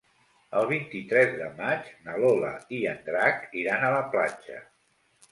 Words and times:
El 0.59 0.63
vint-i-tres 0.69 1.33
de 1.41 1.49
maig 1.59 1.91
na 2.07 2.15
Lola 2.23 2.53
i 2.77 2.79
en 2.93 3.03
Drac 3.09 3.45
iran 3.65 3.85
a 3.85 3.93
la 3.97 4.01
platja. 4.15 4.57